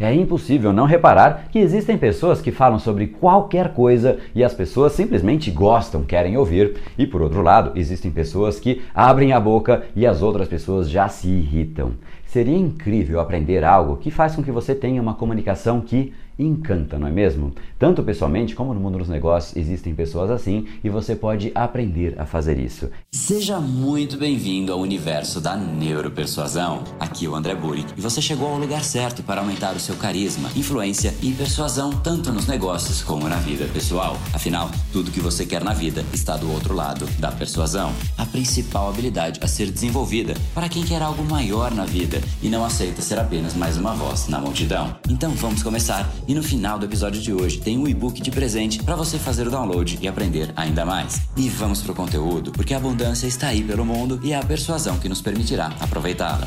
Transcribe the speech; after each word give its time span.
É 0.00 0.14
impossível 0.14 0.72
não 0.72 0.84
reparar 0.84 1.48
que 1.50 1.58
existem 1.58 1.98
pessoas 1.98 2.40
que 2.40 2.52
falam 2.52 2.78
sobre 2.78 3.08
qualquer 3.08 3.74
coisa 3.74 4.18
e 4.32 4.44
as 4.44 4.54
pessoas 4.54 4.92
simplesmente 4.92 5.50
gostam, 5.50 6.04
querem 6.04 6.36
ouvir, 6.36 6.76
e 6.96 7.04
por 7.04 7.20
outro 7.20 7.42
lado, 7.42 7.72
existem 7.74 8.08
pessoas 8.08 8.60
que 8.60 8.80
abrem 8.94 9.32
a 9.32 9.40
boca 9.40 9.82
e 9.96 10.06
as 10.06 10.22
outras 10.22 10.46
pessoas 10.46 10.88
já 10.88 11.08
se 11.08 11.26
irritam. 11.28 11.94
Seria 12.26 12.56
incrível 12.56 13.18
aprender 13.18 13.64
algo 13.64 13.96
que 13.96 14.10
faz 14.10 14.36
com 14.36 14.42
que 14.42 14.52
você 14.52 14.72
tenha 14.72 15.02
uma 15.02 15.14
comunicação 15.14 15.80
que 15.80 16.12
encanta, 16.38 16.98
não 16.98 17.08
é 17.08 17.10
mesmo? 17.10 17.52
Tanto 17.78 18.02
pessoalmente 18.02 18.54
como 18.54 18.72
no 18.72 18.80
mundo 18.80 18.98
dos 18.98 19.08
negócios 19.08 19.56
existem 19.56 19.94
pessoas 19.94 20.30
assim 20.30 20.66
e 20.84 20.88
você 20.88 21.16
pode 21.16 21.50
aprender 21.54 22.14
a 22.18 22.26
fazer 22.26 22.58
isso. 22.58 22.90
Seja 23.10 23.58
muito 23.60 24.16
bem-vindo 24.16 24.72
ao 24.72 24.80
universo 24.80 25.40
da 25.40 25.56
neuropersuasão. 25.56 26.84
Aqui 27.00 27.26
é 27.26 27.28
o 27.28 27.34
André 27.34 27.54
Burick 27.54 27.92
e 27.96 28.00
você 28.00 28.22
chegou 28.22 28.48
ao 28.48 28.58
lugar 28.58 28.84
certo 28.84 29.22
para 29.22 29.40
aumentar 29.40 29.74
o 29.74 29.80
seu 29.80 29.96
carisma, 29.96 30.50
influência 30.54 31.14
e 31.22 31.32
persuasão 31.32 31.90
tanto 31.90 32.32
nos 32.32 32.46
negócios 32.46 33.02
como 33.02 33.28
na 33.28 33.36
vida 33.36 33.66
pessoal. 33.72 34.16
Afinal, 34.32 34.70
tudo 34.92 35.10
que 35.10 35.20
você 35.20 35.44
quer 35.44 35.64
na 35.64 35.72
vida 35.72 36.04
está 36.12 36.36
do 36.36 36.50
outro 36.52 36.74
lado 36.74 37.06
da 37.18 37.32
persuasão, 37.32 37.92
a 38.16 38.24
principal 38.24 38.88
habilidade 38.88 39.40
a 39.42 39.48
ser 39.48 39.70
desenvolvida 39.70 40.34
para 40.54 40.68
quem 40.68 40.84
quer 40.84 41.02
algo 41.02 41.24
maior 41.24 41.72
na 41.72 41.84
vida 41.84 42.20
e 42.42 42.48
não 42.48 42.64
aceita 42.64 43.02
ser 43.02 43.18
apenas 43.18 43.54
mais 43.54 43.76
uma 43.76 43.94
voz 43.94 44.28
na 44.28 44.40
multidão. 44.40 44.96
Então 45.08 45.30
vamos 45.32 45.62
começar 45.62 46.08
e 46.28 46.34
no 46.34 46.42
final 46.42 46.78
do 46.78 46.84
episódio 46.84 47.20
de 47.20 47.32
hoje 47.32 47.58
tem 47.58 47.78
um 47.78 47.88
e-book 47.88 48.20
de 48.20 48.30
presente 48.30 48.82
para 48.82 48.94
você 48.94 49.18
fazer 49.18 49.48
o 49.48 49.50
download 49.50 49.98
e 50.00 50.06
aprender 50.06 50.52
ainda 50.54 50.84
mais. 50.84 51.22
E 51.34 51.48
vamos 51.48 51.80
pro 51.80 51.94
conteúdo, 51.94 52.52
porque 52.52 52.74
a 52.74 52.76
abundância 52.76 53.26
está 53.26 53.48
aí 53.48 53.64
pelo 53.64 53.84
mundo 53.84 54.20
e 54.22 54.32
é 54.32 54.36
a 54.36 54.44
persuasão 54.44 54.98
que 54.98 55.08
nos 55.08 55.22
permitirá 55.22 55.72
aproveitá-la. 55.80 56.46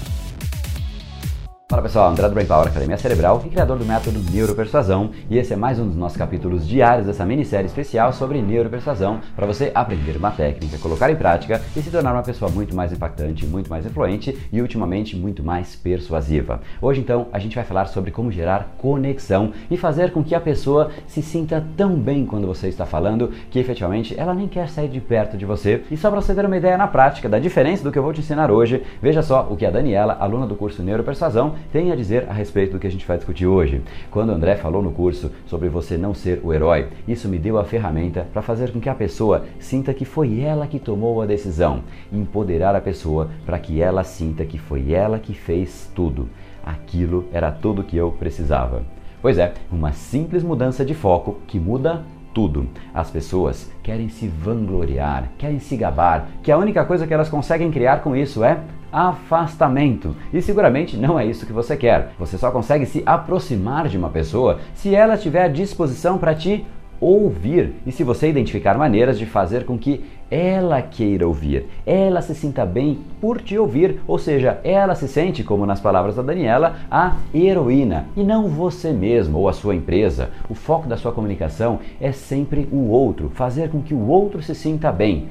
Fala 1.71 1.83
pessoal, 1.83 2.11
André 2.11 2.27
do 2.27 2.33
Brain 2.33 2.45
Power, 2.45 2.67
Academia 2.67 2.97
Cerebral 2.97 3.41
e 3.45 3.49
criador 3.49 3.77
do 3.77 3.85
método 3.85 4.19
Neuropersuasão, 4.29 5.11
e 5.29 5.37
esse 5.37 5.53
é 5.53 5.55
mais 5.55 5.79
um 5.79 5.87
dos 5.87 5.95
nossos 5.95 6.17
capítulos 6.17 6.67
diários 6.67 7.07
dessa 7.07 7.25
minissérie 7.25 7.65
especial 7.65 8.11
sobre 8.11 8.41
neuropersuasão 8.41 9.21
para 9.37 9.47
você 9.47 9.71
aprender 9.73 10.17
uma 10.17 10.31
técnica, 10.31 10.77
colocar 10.79 11.09
em 11.09 11.15
prática 11.15 11.61
e 11.73 11.81
se 11.81 11.89
tornar 11.89 12.11
uma 12.11 12.23
pessoa 12.23 12.51
muito 12.51 12.75
mais 12.75 12.91
impactante, 12.91 13.45
muito 13.45 13.69
mais 13.69 13.85
influente 13.85 14.37
e 14.51 14.61
ultimamente 14.61 15.15
muito 15.15 15.41
mais 15.45 15.73
persuasiva. 15.73 16.59
Hoje 16.81 16.99
então 16.99 17.27
a 17.31 17.39
gente 17.39 17.55
vai 17.55 17.63
falar 17.63 17.85
sobre 17.85 18.11
como 18.11 18.33
gerar 18.33 18.75
conexão 18.77 19.53
e 19.69 19.77
fazer 19.77 20.11
com 20.11 20.21
que 20.21 20.35
a 20.35 20.41
pessoa 20.41 20.91
se 21.07 21.21
sinta 21.21 21.65
tão 21.77 21.95
bem 21.95 22.25
quando 22.25 22.47
você 22.47 22.67
está 22.67 22.85
falando 22.85 23.31
que 23.49 23.57
efetivamente 23.57 24.13
ela 24.19 24.33
nem 24.33 24.49
quer 24.49 24.67
sair 24.67 24.89
de 24.89 24.99
perto 24.99 25.37
de 25.37 25.45
você. 25.45 25.85
E 25.89 25.95
só 25.95 26.11
para 26.11 26.19
você 26.19 26.35
ter 26.35 26.45
uma 26.45 26.57
ideia 26.57 26.77
na 26.77 26.89
prática 26.89 27.29
da 27.29 27.39
diferença 27.39 27.81
do 27.81 27.93
que 27.93 27.97
eu 27.97 28.03
vou 28.03 28.11
te 28.11 28.19
ensinar 28.19 28.51
hoje, 28.51 28.83
veja 29.01 29.21
só 29.21 29.47
o 29.49 29.55
que 29.55 29.65
a 29.65 29.71
Daniela, 29.71 30.17
aluna 30.19 30.45
do 30.45 30.55
curso 30.57 30.83
Neuropersuasão, 30.83 31.60
tem 31.71 31.91
a 31.91 31.95
dizer 31.95 32.27
a 32.29 32.33
respeito 32.33 32.73
do 32.73 32.79
que 32.79 32.87
a 32.87 32.91
gente 32.91 33.05
vai 33.05 33.17
discutir 33.17 33.45
hoje. 33.45 33.81
Quando 34.09 34.29
o 34.29 34.33
André 34.33 34.55
falou 34.55 34.81
no 34.81 34.91
curso 34.91 35.31
sobre 35.45 35.69
você 35.69 35.97
não 35.97 36.13
ser 36.13 36.41
o 36.43 36.53
herói, 36.53 36.87
isso 37.07 37.27
me 37.27 37.37
deu 37.37 37.57
a 37.57 37.63
ferramenta 37.63 38.27
para 38.31 38.41
fazer 38.41 38.71
com 38.71 38.79
que 38.79 38.89
a 38.89 38.95
pessoa 38.95 39.45
sinta 39.59 39.93
que 39.93 40.05
foi 40.05 40.41
ela 40.41 40.67
que 40.67 40.79
tomou 40.79 41.21
a 41.21 41.25
decisão, 41.25 41.83
empoderar 42.11 42.75
a 42.75 42.81
pessoa 42.81 43.29
para 43.45 43.59
que 43.59 43.81
ela 43.81 44.03
sinta 44.03 44.45
que 44.45 44.57
foi 44.57 44.93
ela 44.93 45.19
que 45.19 45.33
fez 45.33 45.91
tudo. 45.95 46.29
Aquilo 46.63 47.25
era 47.33 47.51
tudo 47.51 47.83
que 47.83 47.97
eu 47.97 48.11
precisava. 48.11 48.83
Pois 49.21 49.37
é, 49.37 49.53
uma 49.71 49.91
simples 49.91 50.43
mudança 50.43 50.83
de 50.83 50.93
foco 50.93 51.39
que 51.47 51.59
muda 51.59 52.03
tudo. 52.33 52.67
As 52.93 53.09
pessoas 53.09 53.71
querem 53.83 54.09
se 54.09 54.27
vangloriar, 54.27 55.29
querem 55.37 55.59
se 55.59 55.75
gabar, 55.75 56.27
que 56.41 56.51
a 56.51 56.57
única 56.57 56.83
coisa 56.85 57.05
que 57.05 57.13
elas 57.13 57.29
conseguem 57.29 57.71
criar 57.71 58.01
com 58.01 58.15
isso 58.15 58.43
é 58.43 58.59
afastamento. 58.91 60.15
E 60.33 60.41
seguramente 60.41 60.97
não 60.97 61.19
é 61.19 61.25
isso 61.25 61.45
que 61.45 61.53
você 61.53 61.77
quer. 61.77 62.13
Você 62.19 62.37
só 62.37 62.51
consegue 62.51 62.85
se 62.85 63.01
aproximar 63.05 63.87
de 63.87 63.97
uma 63.97 64.09
pessoa 64.09 64.59
se 64.73 64.93
ela 64.93 65.17
tiver 65.17 65.49
disposição 65.49 66.17
para 66.17 66.35
te 66.35 66.65
ouvir 67.01 67.73
e 67.83 67.91
se 67.91 68.03
você 68.03 68.29
identificar 68.29 68.77
maneiras 68.77 69.17
de 69.17 69.25
fazer 69.25 69.65
com 69.65 69.75
que 69.75 70.05
ela 70.29 70.81
queira 70.81 71.27
ouvir, 71.27 71.65
ela 71.85 72.21
se 72.21 72.33
sinta 72.35 72.65
bem 72.65 72.99
por 73.19 73.41
te 73.41 73.57
ouvir, 73.57 73.99
ou 74.07 74.17
seja, 74.17 74.61
ela 74.63 74.95
se 74.95 75.07
sente, 75.07 75.43
como 75.43 75.65
nas 75.65 75.81
palavras 75.81 76.15
da 76.15 76.21
Daniela, 76.21 76.77
a 76.89 77.15
heroína 77.33 78.05
e 78.15 78.23
não 78.23 78.47
você 78.47 78.93
mesmo 78.93 79.39
ou 79.39 79.49
a 79.49 79.53
sua 79.53 79.75
empresa. 79.75 80.29
O 80.47 80.53
foco 80.53 80.87
da 80.87 80.95
sua 80.95 81.11
comunicação 81.11 81.79
é 81.99 82.11
sempre 82.13 82.69
o 82.71 82.89
outro, 82.89 83.29
fazer 83.33 83.69
com 83.69 83.81
que 83.81 83.93
o 83.93 84.07
outro 84.07 84.41
se 84.41 84.55
sinta 84.55 84.91
bem 84.91 85.27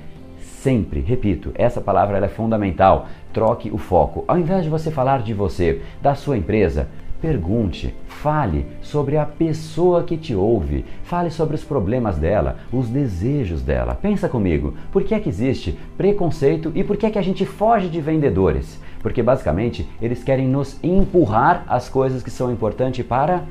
sempre, 0.62 1.00
repito, 1.00 1.52
essa 1.54 1.80
palavra 1.80 2.24
é 2.24 2.28
fundamental. 2.28 3.08
Troque 3.32 3.70
o 3.70 3.78
foco. 3.78 4.24
Ao 4.28 4.38
invés 4.38 4.64
de 4.64 4.70
você 4.70 4.90
falar 4.90 5.22
de 5.22 5.32
você, 5.32 5.82
da 6.02 6.14
sua 6.14 6.36
empresa, 6.36 6.88
Pergunte, 7.20 7.94
fale 8.08 8.66
sobre 8.80 9.18
a 9.18 9.26
pessoa 9.26 10.04
que 10.04 10.16
te 10.16 10.34
ouve, 10.34 10.86
fale 11.04 11.30
sobre 11.30 11.54
os 11.54 11.62
problemas 11.62 12.16
dela, 12.16 12.56
os 12.72 12.88
desejos 12.88 13.60
dela. 13.60 13.94
Pensa 13.94 14.26
comigo, 14.26 14.72
por 14.90 15.04
que 15.04 15.14
é 15.14 15.20
que 15.20 15.28
existe 15.28 15.78
preconceito 15.98 16.72
e 16.74 16.82
por 16.82 16.96
que 16.96 17.04
é 17.04 17.10
que 17.10 17.18
a 17.18 17.22
gente 17.22 17.44
foge 17.44 17.90
de 17.90 18.00
vendedores? 18.00 18.80
Porque 19.02 19.22
basicamente 19.22 19.86
eles 20.00 20.24
querem 20.24 20.48
nos 20.48 20.82
empurrar 20.82 21.64
as 21.68 21.90
coisas 21.90 22.22
que 22.22 22.30
são 22.30 22.50
importantes 22.50 23.04
para 23.04 23.44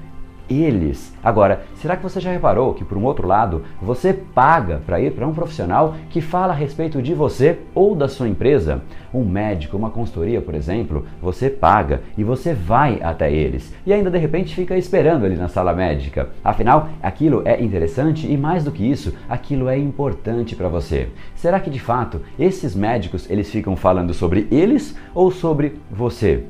eles. 0.50 1.14
Agora, 1.24 1.64
será 1.76 1.96
que 1.96 2.04
você 2.04 2.20
já 2.20 2.32
reparou 2.32 2.74
que, 2.74 2.84
por 2.84 2.98
um 2.98 3.04
outro 3.04 3.28
lado, 3.28 3.64
você 3.82 4.14
paga 4.14 4.82
para 4.86 5.00
ir 5.00 5.12
para 5.12 5.28
um 5.28 5.34
profissional 5.34 5.96
que 6.10 6.22
fala 6.22 6.54
a 6.54 6.56
respeito 6.56 7.02
de 7.02 7.14
você 7.14 7.60
ou 7.74 7.96
da 7.96 8.08
sua 8.08 8.28
empresa? 8.28 8.82
Um 9.14 9.24
médico, 9.24 9.76
uma 9.76 9.90
consultoria, 9.90 10.42
por 10.42 10.56
exemplo, 10.56 11.06
você 11.22 11.50
paga 11.50 12.02
e 12.18 12.24
você 12.24 12.54
vai 12.54 13.00
até 13.02 13.32
eles 13.32 13.74
e 13.86 13.94
ainda 13.94 14.12
de 14.12 14.18
repente 14.18 14.56
fica 14.56 14.78
esperando 14.78 15.26
ali 15.26 15.36
na 15.36 15.48
sala 15.48 15.74
médica. 15.74 16.30
Afinal, 16.44 16.90
aquilo 17.02 17.42
é 17.46 17.62
interessante 17.62 18.32
e 18.32 18.38
mais 18.38 18.64
do 18.64 18.72
que 18.72 18.84
isso, 18.84 19.14
aquilo 19.28 19.68
é 19.68 19.78
importante 19.78 20.56
para 20.56 20.70
você. 20.70 21.10
Será 21.36 21.60
que 21.60 21.70
de 21.70 21.80
fato 21.80 22.22
esses 22.38 22.76
médicos 22.76 23.30
eles 23.30 23.50
ficam 23.50 23.76
falando 23.76 24.14
sobre 24.14 24.48
eles 24.52 24.96
ou 25.14 25.32
sobre 25.32 25.80
você? 25.92 26.44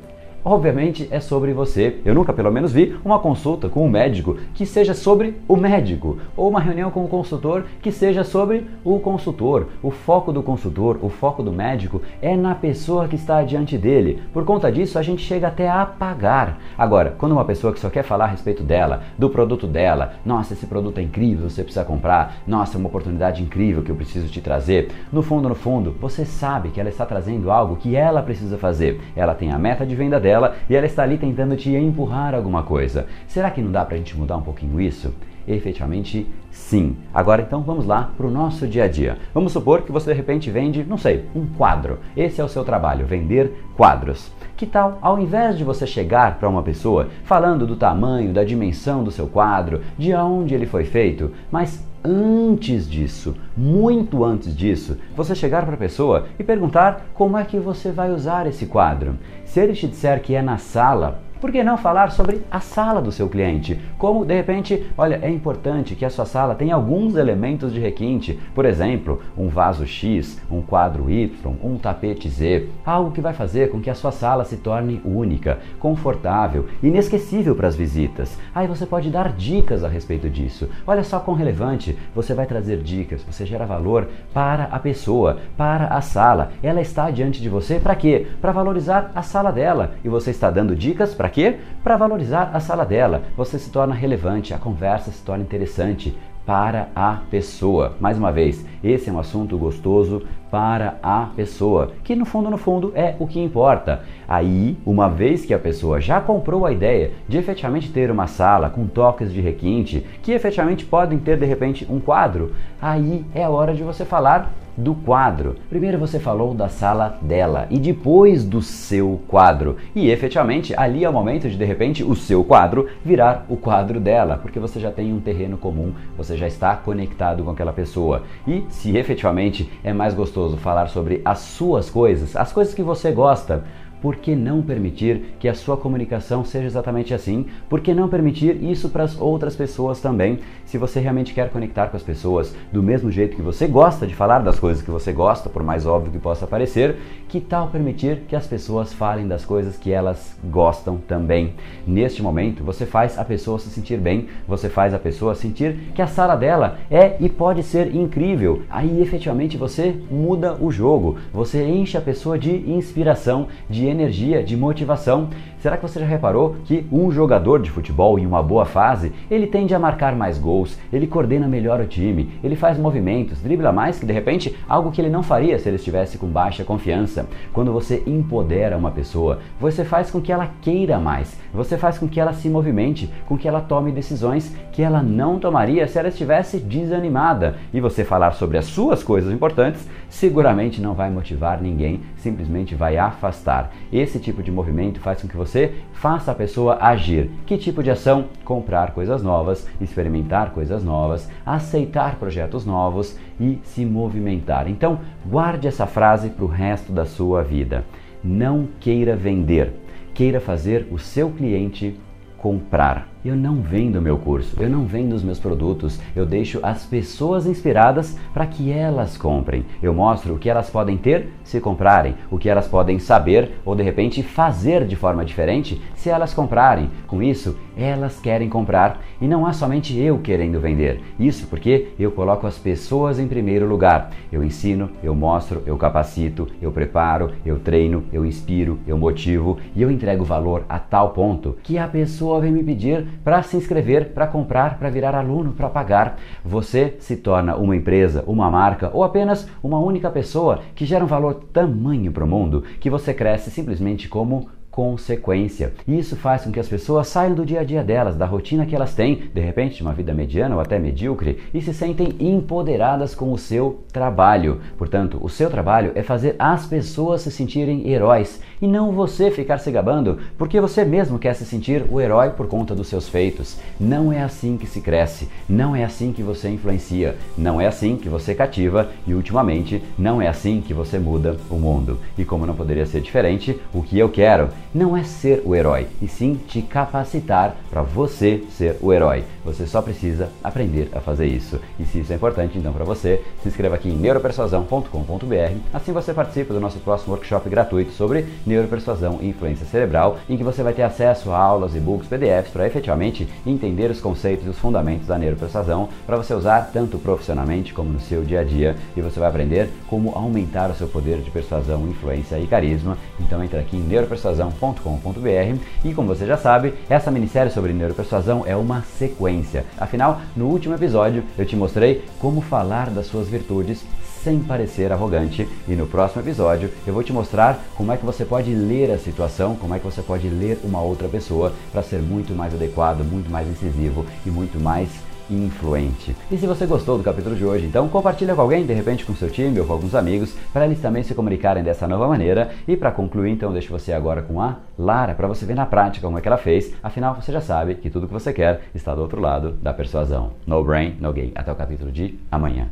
Obviamente 0.44 1.08
é 1.10 1.20
sobre 1.20 1.52
você. 1.52 1.98
Eu 2.04 2.14
nunca, 2.14 2.32
pelo 2.32 2.50
menos, 2.50 2.72
vi 2.72 2.96
uma 3.04 3.18
consulta 3.18 3.68
com 3.68 3.84
um 3.84 3.90
médico 3.90 4.36
que 4.54 4.64
seja 4.64 4.94
sobre 4.94 5.36
o 5.46 5.56
médico, 5.56 6.18
ou 6.36 6.48
uma 6.48 6.60
reunião 6.60 6.90
com 6.90 7.00
o 7.00 7.04
um 7.04 7.08
consultor 7.08 7.64
que 7.82 7.92
seja 7.92 8.24
sobre 8.24 8.66
o 8.84 8.98
consultor. 8.98 9.68
O 9.82 9.90
foco 9.90 10.32
do 10.32 10.42
consultor, 10.42 10.98
o 11.02 11.08
foco 11.08 11.42
do 11.42 11.52
médico 11.52 12.02
é 12.22 12.36
na 12.36 12.54
pessoa 12.54 13.08
que 13.08 13.16
está 13.16 13.42
diante 13.42 13.76
dele. 13.76 14.22
Por 14.32 14.44
conta 14.44 14.70
disso, 14.70 14.98
a 14.98 15.02
gente 15.02 15.22
chega 15.22 15.48
até 15.48 15.68
a 15.68 15.82
apagar. 15.82 16.58
Agora, 16.76 17.14
quando 17.18 17.32
uma 17.32 17.44
pessoa 17.44 17.72
que 17.72 17.80
só 17.80 17.90
quer 17.90 18.02
falar 18.02 18.24
a 18.24 18.28
respeito 18.28 18.62
dela, 18.62 19.02
do 19.18 19.30
produto 19.30 19.66
dela, 19.66 20.14
nossa, 20.24 20.54
esse 20.54 20.66
produto 20.66 20.98
é 20.98 21.02
incrível, 21.02 21.48
você 21.48 21.62
precisa 21.62 21.84
comprar, 21.84 22.36
nossa, 22.46 22.76
é 22.76 22.78
uma 22.78 22.88
oportunidade 22.88 23.42
incrível 23.42 23.82
que 23.82 23.90
eu 23.90 23.96
preciso 23.96 24.28
te 24.28 24.40
trazer. 24.40 24.90
No 25.12 25.22
fundo, 25.22 25.48
no 25.48 25.54
fundo, 25.54 25.94
você 26.00 26.24
sabe 26.24 26.70
que 26.70 26.80
ela 26.80 26.88
está 26.88 27.04
trazendo 27.04 27.50
algo 27.50 27.76
que 27.76 27.94
ela 27.96 28.22
precisa 28.22 28.56
fazer. 28.56 29.00
Ela 29.14 29.34
tem 29.34 29.52
a 29.52 29.58
meta 29.58 29.84
de 29.84 29.94
venda 29.94 30.18
dela 30.18 30.29
dela 30.30 30.56
e 30.68 30.76
ela 30.76 30.86
está 30.86 31.02
ali 31.02 31.18
tentando 31.18 31.56
te 31.56 31.74
empurrar 31.74 32.34
alguma 32.34 32.62
coisa. 32.62 33.06
Será 33.26 33.50
que 33.50 33.60
não 33.60 33.72
dá 33.72 33.84
para 33.84 33.96
a 33.96 33.98
gente 33.98 34.16
mudar 34.16 34.36
um 34.36 34.42
pouquinho 34.42 34.80
isso? 34.80 35.12
Efetivamente, 35.50 36.28
sim. 36.52 36.96
Agora 37.12 37.42
então 37.42 37.60
vamos 37.60 37.84
lá 37.84 38.12
para 38.16 38.24
o 38.24 38.30
nosso 38.30 38.68
dia 38.68 38.84
a 38.84 38.88
dia. 38.88 39.18
Vamos 39.34 39.52
supor 39.52 39.82
que 39.82 39.90
você 39.90 40.12
de 40.12 40.16
repente 40.16 40.48
vende, 40.48 40.84
não 40.84 40.96
sei, 40.96 41.24
um 41.34 41.44
quadro. 41.44 41.98
Esse 42.16 42.40
é 42.40 42.44
o 42.44 42.48
seu 42.48 42.62
trabalho, 42.62 43.04
vender 43.04 43.64
quadros. 43.76 44.30
Que 44.56 44.64
tal, 44.64 44.98
ao 45.02 45.18
invés 45.18 45.58
de 45.58 45.64
você 45.64 45.88
chegar 45.88 46.38
para 46.38 46.48
uma 46.48 46.62
pessoa 46.62 47.08
falando 47.24 47.66
do 47.66 47.74
tamanho, 47.74 48.32
da 48.32 48.44
dimensão 48.44 49.02
do 49.02 49.10
seu 49.10 49.26
quadro, 49.26 49.80
de 49.98 50.14
onde 50.14 50.54
ele 50.54 50.66
foi 50.66 50.84
feito, 50.84 51.32
mas 51.50 51.84
antes 52.04 52.88
disso, 52.88 53.34
muito 53.56 54.24
antes 54.24 54.56
disso, 54.56 54.98
você 55.16 55.34
chegar 55.34 55.64
para 55.64 55.74
a 55.74 55.78
pessoa 55.78 56.26
e 56.38 56.44
perguntar 56.44 57.06
como 57.12 57.36
é 57.36 57.44
que 57.44 57.58
você 57.58 57.90
vai 57.90 58.12
usar 58.12 58.46
esse 58.46 58.66
quadro. 58.66 59.16
Se 59.44 59.58
ele 59.58 59.72
te 59.72 59.88
disser 59.88 60.22
que 60.22 60.36
é 60.36 60.42
na 60.42 60.58
sala, 60.58 61.20
por 61.40 61.50
que 61.50 61.62
não 61.62 61.78
falar 61.78 62.10
sobre 62.10 62.42
a 62.50 62.60
sala 62.60 63.00
do 63.00 63.10
seu 63.10 63.28
cliente? 63.28 63.80
Como, 63.96 64.24
de 64.24 64.34
repente, 64.34 64.86
olha, 64.96 65.18
é 65.22 65.30
importante 65.30 65.94
que 65.94 66.04
a 66.04 66.10
sua 66.10 66.26
sala 66.26 66.54
tenha 66.54 66.74
alguns 66.74 67.16
elementos 67.16 67.72
de 67.72 67.80
requinte, 67.80 68.38
por 68.54 68.64
exemplo, 68.64 69.22
um 69.36 69.48
vaso 69.48 69.86
X, 69.86 70.40
um 70.50 70.60
quadro 70.60 71.10
Y, 71.10 71.30
um 71.62 71.78
tapete 71.78 72.28
Z, 72.28 72.68
algo 72.84 73.10
que 73.10 73.20
vai 73.20 73.32
fazer 73.32 73.70
com 73.70 73.80
que 73.80 73.88
a 73.88 73.94
sua 73.94 74.12
sala 74.12 74.44
se 74.44 74.58
torne 74.58 75.00
única, 75.04 75.58
confortável, 75.78 76.66
inesquecível 76.82 77.54
para 77.54 77.68
as 77.68 77.76
visitas. 77.76 78.38
Aí 78.54 78.66
você 78.66 78.84
pode 78.84 79.08
dar 79.10 79.32
dicas 79.32 79.82
a 79.82 79.88
respeito 79.88 80.28
disso. 80.28 80.68
Olha 80.86 81.02
só 81.02 81.18
quão 81.20 81.36
relevante, 81.36 81.96
você 82.14 82.34
vai 82.34 82.44
trazer 82.44 82.82
dicas, 82.82 83.22
você 83.22 83.46
gera 83.46 83.64
valor 83.64 84.08
para 84.34 84.64
a 84.64 84.78
pessoa, 84.78 85.38
para 85.56 85.86
a 85.86 86.02
sala. 86.02 86.52
Ela 86.62 86.82
está 86.82 87.10
diante 87.10 87.40
de 87.40 87.48
você 87.48 87.80
para 87.80 87.94
quê? 87.94 88.26
Para 88.40 88.52
valorizar 88.52 89.10
a 89.14 89.22
sala 89.22 89.50
dela 89.50 89.94
e 90.04 90.08
você 90.08 90.30
está 90.30 90.50
dando 90.50 90.76
dicas 90.76 91.14
para 91.14 91.29
quê? 91.30 91.56
Para 91.82 91.96
valorizar 91.96 92.50
a 92.52 92.60
sala 92.60 92.84
dela. 92.84 93.22
Você 93.36 93.58
se 93.58 93.70
torna 93.70 93.94
relevante, 93.94 94.52
a 94.52 94.58
conversa 94.58 95.10
se 95.10 95.22
torna 95.22 95.42
interessante 95.42 96.14
para 96.44 96.88
a 96.96 97.20
pessoa. 97.30 97.94
Mais 98.00 98.18
uma 98.18 98.32
vez, 98.32 98.66
esse 98.82 99.08
é 99.08 99.12
um 99.12 99.18
assunto 99.18 99.56
gostoso 99.56 100.22
para 100.50 100.96
a 101.00 101.28
pessoa, 101.36 101.92
que 102.02 102.16
no 102.16 102.24
fundo, 102.24 102.50
no 102.50 102.56
fundo, 102.56 102.92
é 102.96 103.14
o 103.20 103.26
que 103.26 103.38
importa. 103.38 104.02
Aí, 104.26 104.76
uma 104.84 105.08
vez 105.08 105.44
que 105.44 105.54
a 105.54 105.58
pessoa 105.58 106.00
já 106.00 106.20
comprou 106.20 106.66
a 106.66 106.72
ideia 106.72 107.12
de 107.28 107.38
efetivamente 107.38 107.92
ter 107.92 108.10
uma 108.10 108.26
sala 108.26 108.68
com 108.68 108.86
toques 108.86 109.32
de 109.32 109.40
requinte, 109.40 110.04
que 110.22 110.32
efetivamente 110.32 110.84
podem 110.84 111.18
ter 111.18 111.38
de 111.38 111.46
repente 111.46 111.86
um 111.88 112.00
quadro, 112.00 112.52
aí 112.82 113.24
é 113.32 113.44
a 113.44 113.50
hora 113.50 113.72
de 113.72 113.84
você 113.84 114.04
falar 114.04 114.50
do 114.80 114.94
quadro. 114.94 115.56
Primeiro 115.68 115.98
você 115.98 116.18
falou 116.18 116.54
da 116.54 116.68
sala 116.68 117.18
dela 117.22 117.66
e 117.70 117.78
depois 117.78 118.44
do 118.44 118.62
seu 118.62 119.20
quadro. 119.28 119.76
E 119.94 120.10
efetivamente 120.10 120.74
ali 120.76 121.04
é 121.04 121.08
o 121.08 121.12
momento 121.12 121.48
de 121.48 121.56
de 121.56 121.64
repente 121.64 122.02
o 122.02 122.16
seu 122.16 122.42
quadro 122.42 122.88
virar 123.04 123.44
o 123.48 123.56
quadro 123.56 124.00
dela, 124.00 124.38
porque 124.38 124.58
você 124.58 124.80
já 124.80 124.90
tem 124.90 125.12
um 125.12 125.20
terreno 125.20 125.58
comum, 125.58 125.92
você 126.16 126.36
já 126.36 126.48
está 126.48 126.74
conectado 126.74 127.44
com 127.44 127.50
aquela 127.50 127.72
pessoa. 127.72 128.22
E 128.46 128.64
se 128.70 128.96
efetivamente 128.96 129.70
é 129.84 129.92
mais 129.92 130.14
gostoso 130.14 130.56
falar 130.56 130.88
sobre 130.88 131.20
as 131.24 131.38
suas 131.38 131.90
coisas, 131.90 132.34
as 132.34 132.52
coisas 132.52 132.74
que 132.74 132.82
você 132.82 133.12
gosta, 133.12 133.64
por 134.00 134.16
que 134.16 134.34
não 134.34 134.62
permitir 134.62 135.34
que 135.38 135.48
a 135.48 135.54
sua 135.54 135.76
comunicação 135.76 136.44
seja 136.44 136.66
exatamente 136.66 137.12
assim? 137.12 137.46
Por 137.68 137.80
que 137.80 137.92
não 137.92 138.08
permitir 138.08 138.62
isso 138.62 138.88
para 138.88 139.04
as 139.04 139.20
outras 139.20 139.54
pessoas 139.54 140.00
também? 140.00 140.38
Se 140.64 140.78
você 140.78 141.00
realmente 141.00 141.34
quer 141.34 141.50
conectar 141.50 141.88
com 141.88 141.96
as 141.96 142.02
pessoas 142.02 142.54
do 142.72 142.82
mesmo 142.82 143.10
jeito 143.10 143.36
que 143.36 143.42
você 143.42 143.66
gosta 143.66 144.06
de 144.06 144.14
falar 144.14 144.40
das 144.40 144.58
coisas 144.58 144.82
que 144.82 144.90
você 144.90 145.12
gosta, 145.12 145.50
por 145.50 145.62
mais 145.62 145.86
óbvio 145.86 146.12
que 146.12 146.18
possa 146.18 146.46
parecer, 146.46 146.96
que 147.28 147.40
tal 147.40 147.68
permitir 147.68 148.22
que 148.28 148.36
as 148.36 148.46
pessoas 148.46 148.92
falem 148.92 149.28
das 149.28 149.44
coisas 149.44 149.76
que 149.76 149.92
elas 149.92 150.38
gostam 150.44 150.96
também? 150.96 151.54
Neste 151.86 152.22
momento, 152.22 152.64
você 152.64 152.86
faz 152.86 153.18
a 153.18 153.24
pessoa 153.24 153.58
se 153.58 153.68
sentir 153.68 153.98
bem, 153.98 154.28
você 154.46 154.68
faz 154.68 154.94
a 154.94 154.98
pessoa 154.98 155.34
sentir 155.34 155.76
que 155.94 156.02
a 156.02 156.06
sala 156.06 156.36
dela 156.36 156.78
é 156.90 157.16
e 157.20 157.28
pode 157.28 157.62
ser 157.62 157.94
incrível. 157.94 158.62
Aí 158.70 159.02
efetivamente 159.02 159.56
você 159.56 159.94
muda 160.10 160.56
o 160.60 160.70
jogo, 160.70 161.18
você 161.32 161.64
enche 161.66 161.96
a 161.96 162.00
pessoa 162.00 162.38
de 162.38 162.50
inspiração, 162.70 163.48
de 163.68 163.89
energia, 163.90 164.42
de 164.42 164.56
motivação. 164.56 165.30
Será 165.60 165.76
que 165.76 165.82
você 165.82 166.00
já 166.00 166.06
reparou 166.06 166.56
que 166.64 166.86
um 166.90 167.12
jogador 167.12 167.60
de 167.60 167.70
futebol 167.70 168.18
em 168.18 168.24
uma 168.24 168.42
boa 168.42 168.64
fase, 168.64 169.12
ele 169.30 169.46
tende 169.46 169.74
a 169.74 169.78
marcar 169.78 170.16
mais 170.16 170.38
gols, 170.38 170.78
ele 170.90 171.06
coordena 171.06 171.46
melhor 171.46 171.80
o 171.80 171.86
time, 171.86 172.30
ele 172.42 172.56
faz 172.56 172.78
movimentos, 172.78 173.42
dribla 173.42 173.70
mais 173.70 173.98
que 173.98 174.06
de 174.06 174.12
repente 174.12 174.56
algo 174.66 174.90
que 174.90 175.02
ele 175.02 175.10
não 175.10 175.22
faria 175.22 175.58
se 175.58 175.68
ele 175.68 175.76
estivesse 175.76 176.16
com 176.16 176.26
baixa 176.26 176.64
confiança. 176.64 177.28
Quando 177.52 177.74
você 177.74 178.02
empodera 178.06 178.74
uma 178.74 178.90
pessoa, 178.90 179.40
você 179.60 179.84
faz 179.84 180.10
com 180.10 180.18
que 180.18 180.32
ela 180.32 180.48
queira 180.62 180.98
mais, 180.98 181.38
você 181.52 181.76
faz 181.76 181.98
com 181.98 182.08
que 182.08 182.18
ela 182.18 182.32
se 182.32 182.48
movimente, 182.48 183.12
com 183.26 183.36
que 183.36 183.46
ela 183.46 183.60
tome 183.60 183.92
decisões 183.92 184.56
que 184.72 184.82
ela 184.82 185.02
não 185.02 185.38
tomaria 185.38 185.86
se 185.86 185.98
ela 185.98 186.08
estivesse 186.08 186.58
desanimada. 186.58 187.56
E 187.74 187.80
você 187.80 188.02
falar 188.02 188.32
sobre 188.32 188.56
as 188.56 188.64
suas 188.64 189.02
coisas 189.02 189.30
importantes 189.30 189.86
seguramente 190.08 190.80
não 190.80 190.94
vai 190.94 191.10
motivar 191.10 191.60
ninguém, 191.60 192.00
simplesmente 192.16 192.74
vai 192.74 192.96
afastar. 192.96 193.72
Esse 193.92 194.18
tipo 194.18 194.42
de 194.42 194.50
movimento 194.50 195.00
faz 195.00 195.20
com 195.20 195.28
que 195.28 195.36
você 195.36 195.49
faça 195.92 196.32
a 196.32 196.34
pessoa 196.34 196.78
agir. 196.80 197.30
Que 197.46 197.58
tipo 197.58 197.82
de 197.82 197.90
ação? 197.90 198.26
Comprar 198.44 198.92
coisas 198.92 199.22
novas, 199.22 199.66
experimentar 199.80 200.50
coisas 200.50 200.82
novas, 200.82 201.28
aceitar 201.44 202.16
projetos 202.16 202.64
novos 202.64 203.18
e 203.38 203.58
se 203.64 203.84
movimentar. 203.84 204.68
Então, 204.68 205.00
guarde 205.26 205.68
essa 205.68 205.86
frase 205.86 206.30
para 206.30 206.44
o 206.44 206.48
resto 206.48 206.92
da 206.92 207.04
sua 207.04 207.42
vida. 207.42 207.84
Não 208.22 208.68
queira 208.80 209.16
vender, 209.16 209.72
queira 210.14 210.40
fazer 210.40 210.86
o 210.90 210.98
seu 210.98 211.30
cliente 211.30 211.98
comprar. 212.36 213.08
Eu 213.22 213.36
não 213.36 213.56
vendo 213.56 214.00
meu 214.00 214.16
curso, 214.16 214.56
eu 214.58 214.70
não 214.70 214.86
vendo 214.86 215.12
os 215.12 215.22
meus 215.22 215.38
produtos, 215.38 216.00
eu 216.16 216.24
deixo 216.24 216.58
as 216.62 216.86
pessoas 216.86 217.44
inspiradas 217.44 218.16
para 218.32 218.46
que 218.46 218.72
elas 218.72 219.18
comprem. 219.18 219.66
Eu 219.82 219.92
mostro 219.92 220.34
o 220.34 220.38
que 220.38 220.48
elas 220.48 220.70
podem 220.70 220.96
ter 220.96 221.28
se 221.44 221.60
comprarem, 221.60 222.14
o 222.30 222.38
que 222.38 222.48
elas 222.48 222.66
podem 222.66 222.98
saber 222.98 223.60
ou 223.62 223.74
de 223.74 223.82
repente 223.82 224.22
fazer 224.22 224.86
de 224.86 224.96
forma 224.96 225.22
diferente 225.22 225.78
se 225.94 226.08
elas 226.08 226.32
comprarem. 226.32 226.88
Com 227.06 227.22
isso, 227.22 227.58
elas 227.76 228.18
querem 228.18 228.48
comprar 228.48 229.02
e 229.20 229.28
não 229.28 229.44
há 229.44 229.52
somente 229.52 229.98
eu 229.98 230.18
querendo 230.20 230.58
vender. 230.58 231.02
Isso 231.18 231.46
porque 231.46 231.88
eu 231.98 232.10
coloco 232.12 232.46
as 232.46 232.56
pessoas 232.56 233.18
em 233.18 233.28
primeiro 233.28 233.68
lugar. 233.68 234.12
Eu 234.32 234.42
ensino, 234.42 234.88
eu 235.02 235.14
mostro, 235.14 235.62
eu 235.66 235.76
capacito, 235.76 236.48
eu 236.62 236.72
preparo, 236.72 237.32
eu 237.44 237.58
treino, 237.58 238.02
eu 238.14 238.24
inspiro, 238.24 238.78
eu 238.86 238.96
motivo 238.96 239.58
e 239.76 239.82
eu 239.82 239.90
entrego 239.90 240.24
valor 240.24 240.64
a 240.70 240.78
tal 240.78 241.10
ponto 241.10 241.58
que 241.62 241.76
a 241.76 241.86
pessoa 241.86 242.40
vem 242.40 242.50
me 242.50 242.64
pedir 242.64 243.09
para 243.22 243.42
se 243.42 243.56
inscrever, 243.56 244.12
para 244.12 244.26
comprar, 244.26 244.78
para 244.78 244.90
virar 244.90 245.14
aluno, 245.14 245.52
para 245.52 245.68
pagar. 245.68 246.18
Você 246.44 246.96
se 247.00 247.16
torna 247.16 247.56
uma 247.56 247.76
empresa, 247.76 248.24
uma 248.26 248.50
marca 248.50 248.90
ou 248.92 249.04
apenas 249.04 249.48
uma 249.62 249.78
única 249.78 250.10
pessoa 250.10 250.60
que 250.74 250.86
gera 250.86 251.04
um 251.04 251.08
valor 251.08 251.34
tamanho 251.52 252.12
para 252.12 252.24
o 252.24 252.28
mundo 252.28 252.64
que 252.80 252.90
você 252.90 253.12
cresce 253.12 253.50
simplesmente 253.50 254.08
como 254.08 254.48
consequência. 254.70 255.72
Isso 255.86 256.16
faz 256.16 256.44
com 256.44 256.52
que 256.52 256.60
as 256.60 256.68
pessoas 256.68 257.08
saiam 257.08 257.34
do 257.34 257.44
dia 257.44 257.60
a 257.60 257.64
dia 257.64 257.82
delas, 257.82 258.16
da 258.16 258.26
rotina 258.26 258.64
que 258.64 258.74
elas 258.74 258.94
têm, 258.94 259.24
de 259.34 259.40
repente 259.40 259.76
de 259.76 259.82
uma 259.82 259.92
vida 259.92 260.14
mediana 260.14 260.54
ou 260.54 260.60
até 260.60 260.78
medíocre, 260.78 261.38
e 261.52 261.60
se 261.60 261.74
sentem 261.74 262.14
empoderadas 262.20 263.14
com 263.14 263.32
o 263.32 263.38
seu 263.38 263.80
trabalho. 263.92 264.60
Portanto, 264.78 265.18
o 265.20 265.28
seu 265.28 265.50
trabalho 265.50 265.92
é 265.94 266.02
fazer 266.02 266.36
as 266.38 266.66
pessoas 266.66 267.22
se 267.22 267.30
sentirem 267.30 267.88
heróis 267.88 268.40
e 268.62 268.66
não 268.66 268.92
você 268.92 269.30
ficar 269.30 269.58
se 269.58 269.70
gabando 269.70 270.18
porque 270.38 270.60
você 270.60 270.84
mesmo 270.84 271.18
quer 271.18 271.34
se 271.34 271.44
sentir 271.44 271.84
o 271.90 272.00
herói 272.00 272.30
por 272.30 272.46
conta 272.46 272.74
dos 272.74 272.88
seus 272.88 273.08
feitos. 273.08 273.58
Não 273.78 274.12
é 274.12 274.22
assim 274.22 274.56
que 274.56 274.66
se 274.66 274.80
cresce, 274.80 275.28
não 275.48 275.74
é 275.74 275.84
assim 275.84 276.12
que 276.12 276.22
você 276.22 276.48
influencia, 276.48 277.16
não 277.36 277.60
é 277.60 277.66
assim 277.66 277.96
que 277.96 278.08
você 278.08 278.34
cativa 278.34 278.90
e, 279.06 279.14
ultimamente, 279.14 279.82
não 279.98 280.20
é 280.20 280.28
assim 280.28 280.60
que 280.60 280.74
você 280.74 280.98
muda 280.98 281.36
o 281.50 281.54
mundo. 281.54 281.98
E 282.16 282.24
como 282.24 282.46
não 282.46 282.54
poderia 282.54 282.86
ser 282.86 283.00
diferente, 283.00 283.58
o 283.72 283.82
que 283.82 283.98
eu 283.98 284.08
quero 284.08 284.48
não 284.74 284.96
é 284.96 285.02
ser 285.02 285.42
o 285.44 285.54
herói, 285.54 285.86
e 286.00 286.08
sim 286.08 286.38
te 286.46 286.62
capacitar 286.62 287.56
para 287.70 287.82
você 287.82 288.44
ser 288.56 288.76
o 288.80 288.92
herói. 288.92 289.24
Você 289.44 289.66
só 289.66 289.80
precisa 289.80 290.28
aprender 290.44 290.88
a 290.92 291.00
fazer 291.00 291.26
isso. 291.26 291.58
E 291.78 291.84
se 291.84 292.00
isso 292.00 292.12
é 292.12 292.16
importante, 292.16 292.58
então 292.58 292.72
para 292.72 292.84
você, 292.84 293.22
se 293.42 293.48
inscreva 293.48 293.74
aqui 293.74 293.88
em 293.88 293.96
neuropersuasão.com.br. 293.96 295.56
Assim 295.72 295.92
você 295.92 296.12
participa 296.12 296.52
do 296.52 296.60
nosso 296.60 296.78
próximo 296.80 297.14
workshop 297.14 297.48
gratuito 297.48 297.92
sobre 297.92 298.26
neuropersuasão 298.46 299.18
e 299.22 299.28
influência 299.28 299.66
cerebral, 299.66 300.18
em 300.28 300.36
que 300.36 300.44
você 300.44 300.62
vai 300.62 300.72
ter 300.72 300.82
acesso 300.82 301.30
a 301.30 301.38
aulas, 301.38 301.74
e-books, 301.74 302.08
PDFs 302.08 302.52
para 302.52 302.66
efetivamente 302.66 303.26
entender 303.46 303.90
os 303.90 304.00
conceitos 304.00 304.46
e 304.46 304.50
os 304.50 304.58
fundamentos 304.58 305.06
da 305.06 305.18
neuropersuasão 305.18 305.88
para 306.06 306.16
você 306.16 306.34
usar 306.34 306.70
tanto 306.72 306.98
profissionalmente 306.98 307.72
como 307.72 307.90
no 307.90 308.00
seu 308.00 308.22
dia 308.22 308.40
a 308.40 308.44
dia. 308.44 308.76
E 308.96 309.00
você 309.00 309.18
vai 309.18 309.28
aprender 309.28 309.70
como 309.88 310.10
aumentar 310.14 310.70
o 310.70 310.74
seu 310.74 310.86
poder 310.86 311.18
de 311.18 311.30
persuasão, 311.30 311.88
influência 311.88 312.38
e 312.38 312.46
carisma. 312.46 312.98
Então 313.18 313.42
entra 313.42 313.60
aqui 313.60 313.76
em 313.76 313.80
neuropersuasão.com.br 313.80 315.60
e 315.84 315.94
como 315.94 316.08
você 316.08 316.26
já 316.26 316.36
sabe, 316.36 316.74
essa 316.88 317.10
minissérie 317.10 317.52
sobre 317.52 317.72
neuropersuasão 317.72 318.44
é 318.46 318.54
uma 318.54 318.82
sequência. 318.82 319.29
Afinal, 319.78 320.20
no 320.36 320.46
último 320.46 320.74
episódio 320.74 321.24
eu 321.38 321.46
te 321.46 321.56
mostrei 321.56 322.04
como 322.18 322.40
falar 322.40 322.90
das 322.90 323.06
suas 323.06 323.28
virtudes 323.28 323.84
sem 324.22 324.38
parecer 324.40 324.92
arrogante. 324.92 325.48
E 325.66 325.72
no 325.72 325.86
próximo 325.86 326.22
episódio 326.22 326.70
eu 326.86 326.92
vou 326.92 327.02
te 327.02 327.12
mostrar 327.12 327.58
como 327.74 327.92
é 327.92 327.96
que 327.96 328.04
você 328.04 328.24
pode 328.24 328.54
ler 328.54 328.90
a 328.90 328.98
situação, 328.98 329.56
como 329.56 329.74
é 329.74 329.78
que 329.78 329.84
você 329.84 330.02
pode 330.02 330.28
ler 330.28 330.58
uma 330.62 330.80
outra 330.80 331.08
pessoa 331.08 331.52
para 331.72 331.82
ser 331.82 332.00
muito 332.00 332.34
mais 332.34 332.54
adequado, 332.54 333.04
muito 333.04 333.30
mais 333.30 333.48
incisivo 333.48 334.04
e 334.24 334.30
muito 334.30 334.60
mais 334.60 334.88
influente. 335.30 336.14
E 336.30 336.36
se 336.36 336.46
você 336.46 336.66
gostou 336.66 336.98
do 336.98 337.04
capítulo 337.04 337.36
de 337.36 337.44
hoje, 337.44 337.66
então 337.66 337.88
compartilha 337.88 338.34
com 338.34 338.40
alguém, 338.40 338.66
de 338.66 338.72
repente 338.72 339.04
com 339.04 339.14
seu 339.14 339.30
time 339.30 339.58
ou 339.60 339.66
com 339.66 339.72
alguns 339.72 339.94
amigos, 339.94 340.34
para 340.52 340.66
eles 340.66 340.80
também 340.80 341.02
se 341.02 341.14
comunicarem 341.14 341.62
dessa 341.62 341.86
nova 341.86 342.08
maneira. 342.08 342.50
E 342.66 342.76
para 342.76 342.90
concluir, 342.90 343.30
então 343.30 343.52
deixo 343.52 343.70
você 343.70 343.92
agora 343.92 344.22
com 344.22 344.40
a 344.40 344.56
Lara, 344.78 345.14
para 345.14 345.28
você 345.28 345.46
ver 345.46 345.54
na 345.54 345.66
prática 345.66 346.06
como 346.06 346.18
é 346.18 346.20
que 346.20 346.28
ela 346.28 346.36
fez. 346.36 346.74
Afinal, 346.82 347.14
você 347.14 347.32
já 347.32 347.40
sabe 347.40 347.76
que 347.76 347.90
tudo 347.90 348.06
que 348.06 348.12
você 348.12 348.32
quer 348.32 348.62
está 348.74 348.94
do 348.94 349.02
outro 349.02 349.20
lado 349.20 349.52
da 349.52 349.72
persuasão. 349.72 350.32
No 350.46 350.62
brain, 350.64 350.96
no 351.00 351.12
gain. 351.12 351.32
Até 351.34 351.52
o 351.52 351.56
capítulo 351.56 351.92
de 351.92 352.18
amanhã. 352.30 352.70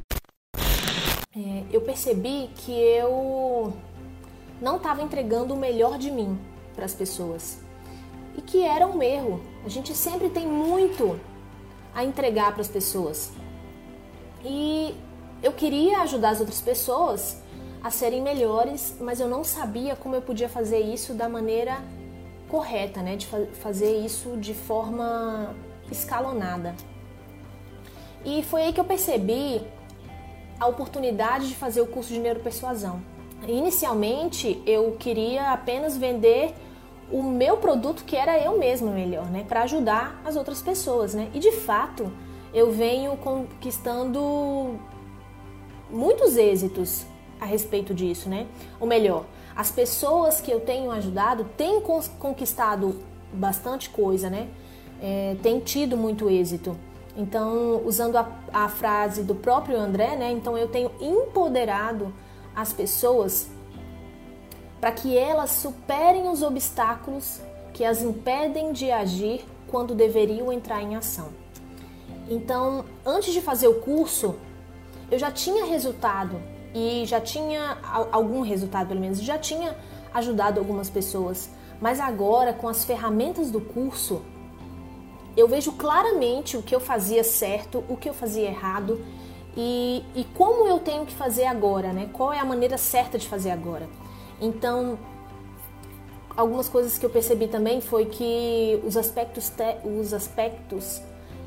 É, 1.37 1.63
eu 1.73 1.81
percebi 1.81 2.51
que 2.57 2.73
eu 2.73 3.73
não 4.61 4.77
estava 4.77 5.03
entregando 5.03 5.55
o 5.55 5.57
melhor 5.57 5.99
de 5.99 6.11
mim 6.11 6.37
para 6.75 6.85
as 6.85 6.95
pessoas 6.95 7.61
e 8.37 8.41
que 8.41 8.65
era 8.65 8.87
um 8.87 9.03
erro. 9.03 9.41
A 9.65 9.69
gente 9.69 9.95
sempre 9.95 10.29
tem 10.29 10.47
muito 10.47 11.19
a 11.99 12.05
entregar 12.05 12.53
para 12.53 12.61
as 12.61 12.69
pessoas. 12.69 13.33
E 14.45 14.95
eu 15.43 15.53
queria 15.53 16.03
ajudar 16.03 16.31
as 16.31 16.39
outras 16.39 16.61
pessoas 16.61 17.43
a 17.83 17.91
serem 17.91 18.23
melhores, 18.23 18.95
mas 19.01 19.19
eu 19.19 19.27
não 19.27 19.43
sabia 19.43 19.97
como 19.97 20.15
eu 20.15 20.23
podia 20.23 20.49
fazer 20.49 20.79
isso 20.79 21.13
da 21.13 21.29
maneira 21.29 21.83
correta, 22.49 23.03
né? 23.03 23.17
De 23.17 23.27
fa 23.27 23.39
fazer 23.65 23.99
isso 23.99 24.37
de 24.37 24.55
forma 24.55 25.57
escalonada. 25.91 26.73
E 28.25 28.45
foi 28.45 28.63
aí 28.63 28.73
que 28.73 28.79
eu 28.79 28.85
percebi 28.85 29.61
a 30.61 30.69
oportunidade 30.69 31.49
de 31.49 31.57
fazer 31.57 31.81
o 31.81 31.87
curso 31.89 32.13
de 32.13 32.21
neuropersuasão. 32.21 33.03
Inicialmente, 33.49 34.63
eu 34.65 34.93
queria 35.01 35.53
apenas 35.53 35.97
vender 35.97 36.55
o 37.11 37.23
meu 37.23 37.57
produto 37.57 38.05
que 38.05 38.17
era 38.17 38.39
eu 38.39 38.59
mesma 38.59 38.91
melhor, 38.91 39.27
né, 39.27 39.45
para 39.47 39.63
ajudar 39.63 40.21
as 40.25 40.37
outras 40.37 40.61
pessoas, 40.61 41.15
né? 41.15 41.31
E 41.33 41.39
de 41.39 41.53
fato, 41.53 42.13
eu 42.53 42.71
venho 42.71 43.17
conquistando 43.17 44.79
muitos 45.91 46.37
êxitos 46.37 47.07
a 47.41 47.47
respeito 47.47 47.95
disso, 47.95 48.29
né? 48.29 48.47
Ou 48.81 48.87
melhor, 48.87 49.25
as 49.57 49.71
pessoas 49.71 50.41
que 50.41 50.51
eu 50.51 50.61
tenho 50.61 50.91
ajudado 50.91 51.45
têm 51.57 51.81
conquistado 52.19 53.01
bastante 53.33 53.91
coisa, 53.91 54.29
né? 54.29 54.49
É, 55.01 55.37
tido 55.65 55.97
muito 55.97 56.29
êxito. 56.29 56.77
Então, 57.17 57.83
usando 57.85 58.17
a, 58.17 58.31
a 58.53 58.69
frase 58.69 59.23
do 59.23 59.35
próprio 59.35 59.77
André, 59.77 60.17
né? 60.17 60.31
Então, 60.31 60.57
eu 60.57 60.69
tenho 60.69 60.91
empoderado 61.01 62.13
as 62.55 62.73
pessoas 62.73 63.49
para 64.81 64.93
que 64.93 65.17
elas 65.17 65.51
superem 65.51 66.29
os 66.29 66.43
obstáculos 66.43 67.41
que 67.73 67.85
as 67.85 68.03
impedem 68.03 68.73
de 68.73 68.91
agir 68.91 69.45
quando 69.69 69.95
deveriam 69.95 70.53
entrar 70.53 70.83
em 70.83 70.97
ação. 70.97 71.29
Então, 72.29 72.85
antes 73.05 73.33
de 73.33 73.41
fazer 73.41 73.69
o 73.69 73.75
curso, 73.75 74.35
eu 75.11 75.19
já 75.19 75.31
tinha 75.31 75.65
resultado 75.65 76.41
e 76.75 77.05
já 77.07 77.21
tinha 77.21 77.79
algum 78.13 78.43
resultado, 78.43 78.89
pelo 78.89 79.01
menos, 79.01 79.21
já 79.21 79.39
tinha 79.39 79.77
ajudado 80.13 80.61
algumas 80.61 80.91
pessoas. 80.91 81.51
Mas 81.81 82.01
agora, 82.01 82.53
com 82.53 82.69
as 82.69 82.85
ferramentas 82.85 83.51
do 83.51 83.61
curso, 83.61 84.23
eu 85.37 85.47
vejo 85.47 85.73
claramente 85.73 86.57
o 86.57 86.63
que 86.63 86.75
eu 86.75 86.81
fazia 86.81 87.23
certo, 87.23 87.85
o 87.89 87.97
que 87.97 88.09
eu 88.09 88.15
fazia 88.15 88.49
errado 88.49 89.01
e, 89.57 90.05
e 90.15 90.25
como 90.37 90.67
eu 90.67 90.79
tenho 90.81 91.07
que 91.07 91.15
fazer 91.15 91.47
agora, 91.47 91.93
né? 91.93 92.11
Qual 92.13 92.33
é 92.33 92.39
a 92.39 92.45
maneira 92.45 92.77
certa 92.77 93.17
de 93.17 93.29
fazer 93.29 93.51
agora. 93.51 93.89
Então, 94.41 94.99
algumas 96.37 96.69
coisas 96.69 96.97
que 96.97 97.05
eu 97.05 97.11
percebi 97.11 97.49
também 97.49 97.81
foi 97.81 98.07
que 98.07 98.81
os 98.85 98.97
aspectos, 98.97 99.53
os 99.85 100.15
aspectos 100.15 101.03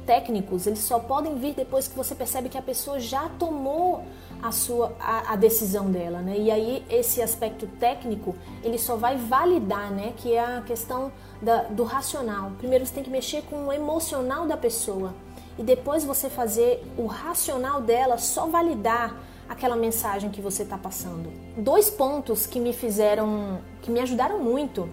técnicos, 0.05 0.67
eles 0.67 0.79
só 0.79 1.00
podem 1.00 1.36
vir 1.36 1.53
depois 1.53 1.88
que 1.88 1.95
você 1.95 2.13
percebe 2.13 2.50
que 2.50 2.57
a 2.57 2.62
pessoa 2.62 3.00
já 3.00 3.29
tomou 3.39 4.03
a 4.41 4.51
sua 4.51 4.93
a, 5.00 5.33
a, 5.33 5.36
decisão 5.36 5.91
dela, 5.91 6.21
né? 6.21 6.38
E 6.38 6.51
aí 6.51 6.83
esse 6.89 7.21
aspecto 7.21 7.67
técnico, 7.79 8.36
ele 8.63 8.77
só 8.77 8.95
vai 8.95 9.15
validar, 9.15 9.91
né, 9.91 10.13
que 10.17 10.33
é 10.33 10.43
a 10.43 10.62
questão 10.62 11.12
da, 11.41 11.63
do 11.63 11.83
racional. 11.83 12.51
Primeiro 12.57 12.86
você 12.86 12.93
tem 12.93 13.03
que 13.03 13.10
mexer 13.10 13.43
com 13.43 13.67
o 13.67 13.74
emocional 13.74 14.48
da 14.48 14.57
pessoa 14.57 15.13
e 15.57 15.63
depois 15.63 16.03
você 16.03 16.29
fazer 16.29 16.83
o 16.98 17.05
racional 17.05 17.81
dela 17.81 18.17
só 18.17 18.48
validar 18.48 19.15
aquela 19.51 19.75
mensagem 19.75 20.29
que 20.29 20.39
você 20.39 20.63
está 20.63 20.77
passando. 20.77 21.29
Dois 21.58 21.89
pontos 21.89 22.48
que 22.48 22.58
me 22.58 22.72
fizeram, 22.72 23.60
que 23.81 23.91
me 23.91 24.00
ajudaram 24.00 24.39
muito 24.39 24.88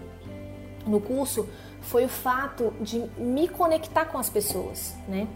no 0.85 0.99
curso 0.99 1.47
foi 1.79 2.03
o 2.03 2.09
fato 2.09 2.73
de 2.81 2.99
me 3.17 3.47
conectar 3.47 4.05
com 4.05 4.17
as 4.17 4.29
pessoas, 4.29 4.95
né? 5.07 5.29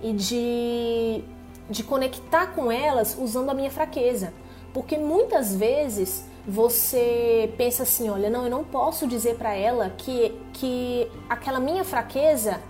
E 0.00 0.12
de, 0.12 1.24
de 1.68 1.82
conectar 1.82 2.54
com 2.54 2.70
elas 2.70 3.18
usando 3.20 3.50
a 3.50 3.54
minha 3.54 3.70
fraqueza. 3.70 4.32
Porque 4.72 4.96
muitas 4.96 5.56
vezes 5.56 6.24
você 6.46 7.52
pensa 7.58 7.82
assim, 7.82 8.08
olha, 8.08 8.30
não, 8.30 8.44
eu 8.44 8.50
não 8.50 8.62
posso 8.62 9.08
dizer 9.08 9.34
para 9.34 9.56
ela 9.56 9.90
que, 9.98 10.40
que 10.52 11.10
aquela 11.28 11.58
minha 11.58 11.82
fraqueza, 11.82 12.60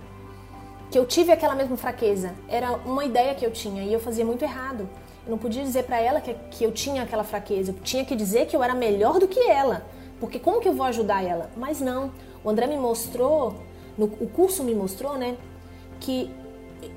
que 0.89 0.97
eu 0.97 1.05
tive 1.05 1.31
aquela 1.31 1.53
mesma 1.53 1.77
fraqueza, 1.77 2.33
era 2.47 2.71
uma 2.77 3.05
ideia 3.05 3.35
que 3.35 3.45
eu 3.45 3.51
tinha 3.51 3.83
e 3.83 3.93
eu 3.93 3.99
fazia 3.99 4.25
muito 4.25 4.41
errado. 4.41 4.89
Não 5.29 5.37
podia 5.37 5.63
dizer 5.63 5.83
para 5.83 6.01
ela 6.01 6.19
que, 6.19 6.33
que 6.49 6.63
eu 6.63 6.71
tinha 6.71 7.03
aquela 7.03 7.23
fraqueza, 7.23 7.71
eu 7.71 7.75
tinha 7.83 8.03
que 8.03 8.15
dizer 8.15 8.47
que 8.47 8.55
eu 8.55 8.63
era 8.63 8.73
melhor 8.73 9.19
do 9.19 9.27
que 9.27 9.39
ela. 9.39 9.85
Porque 10.19 10.39
como 10.39 10.59
que 10.59 10.67
eu 10.67 10.73
vou 10.73 10.85
ajudar 10.87 11.23
ela? 11.23 11.49
Mas 11.55 11.79
não, 11.79 12.11
o 12.43 12.49
André 12.49 12.67
me 12.67 12.75
mostrou, 12.77 13.55
no, 13.97 14.05
o 14.05 14.27
curso 14.27 14.63
me 14.63 14.73
mostrou, 14.73 15.17
né, 15.17 15.37
que 15.99 16.31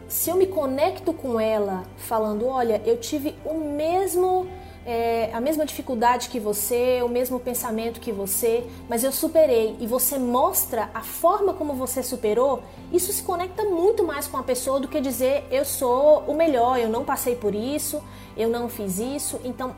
se 0.08 0.30
eu 0.30 0.36
me 0.36 0.46
conecto 0.46 1.12
com 1.12 1.38
ela 1.38 1.84
falando, 1.96 2.46
olha, 2.46 2.80
eu 2.86 2.96
tive 2.98 3.34
o 3.44 3.54
mesmo 3.54 4.46
é, 4.84 5.30
a 5.32 5.40
mesma 5.40 5.64
dificuldade 5.64 6.28
que 6.28 6.40
você, 6.40 7.00
o 7.02 7.08
mesmo 7.08 7.38
pensamento 7.38 8.00
que 8.00 8.10
você, 8.10 8.66
mas 8.88 9.04
eu 9.04 9.12
superei 9.12 9.76
e 9.80 9.86
você 9.86 10.18
mostra 10.18 10.90
a 10.92 11.02
forma 11.02 11.54
como 11.54 11.74
você 11.74 12.02
superou, 12.02 12.62
isso 12.92 13.12
se 13.12 13.22
conecta 13.22 13.64
muito 13.64 14.04
mais 14.04 14.26
com 14.26 14.36
a 14.36 14.42
pessoa 14.42 14.80
do 14.80 14.88
que 14.88 15.00
dizer 15.00 15.44
eu 15.50 15.64
sou 15.64 16.24
o 16.26 16.34
melhor, 16.34 16.78
eu 16.78 16.88
não 16.88 17.04
passei 17.04 17.36
por 17.36 17.54
isso, 17.54 18.02
eu 18.36 18.48
não 18.48 18.68
fiz 18.68 18.98
isso. 18.98 19.40
Então, 19.44 19.76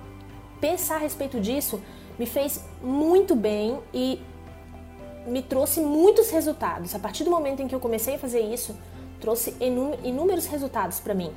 pensar 0.61 0.97
a 0.97 0.99
respeito 0.99 1.39
disso 1.39 1.81
me 2.19 2.27
fez 2.27 2.65
muito 2.83 3.35
bem 3.35 3.79
e 3.93 4.21
me 5.27 5.43
trouxe 5.43 5.81
muitos 5.81 6.31
resultados. 6.31 6.95
A 6.95 6.99
partir 6.99 7.25
do 7.25 7.31
momento 7.31 7.61
em 7.61 7.69
que 7.69 7.75
eu 7.75 7.81
comecei 7.81 8.15
a 8.15 8.19
fazer 8.19 8.41
isso, 8.41 8.75
trouxe 9.21 9.55
inúmeros 9.61 10.47
resultados 10.47 11.01
para 11.01 11.15
mim, 11.15 11.33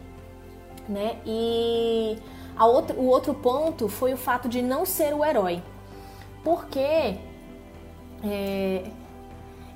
né? 0.88 1.17
E 1.25 2.17
outra, 2.66 2.96
o 2.96 3.06
outro 3.06 3.34
ponto 3.34 3.88
foi 3.88 4.14
o 4.14 4.18
fato 4.18 4.48
de 4.50 4.62
não 4.62 4.86
ser 4.86 5.14
o 5.14 5.24
herói, 5.24 5.62
porque 6.44 7.18
é, 8.24 8.84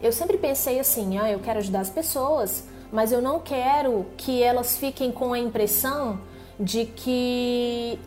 eu 0.02 0.12
sempre 0.12 0.38
pensei 0.38 0.80
assim, 0.80 1.18
ah, 1.20 1.30
eu 1.30 1.40
quero 1.40 1.60
ajudar 1.60 1.82
as 1.82 1.90
pessoas, 1.90 2.68
mas 2.92 3.12
eu 3.12 3.22
não 3.22 3.40
quero 3.40 4.06
que 4.18 4.42
elas 4.42 4.78
fiquem 4.78 5.12
com 5.12 5.34
a 5.34 5.40
impressão 5.40 6.20
de 6.60 6.86
que, 6.86 8.00